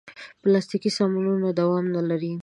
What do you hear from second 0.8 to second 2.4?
سامانونه دوام نه لري.